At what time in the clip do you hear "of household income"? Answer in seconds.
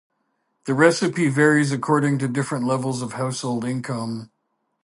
3.03-4.31